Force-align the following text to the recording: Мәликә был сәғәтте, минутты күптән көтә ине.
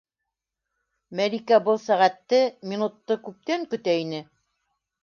Мәликә 1.19 1.59
был 1.69 1.79
сәғәтте, 1.85 2.41
минутты 2.73 3.21
күптән 3.29 3.71
көтә 3.77 3.99
ине. 4.07 4.27